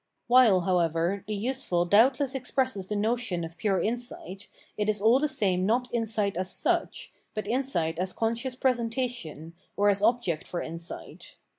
[0.25, 5.27] While, however, the useful doubtless expresses the notion of pure insight, it is aU the
[5.27, 11.35] same not insight as such, but insight as conscious presentation, or as object for insight.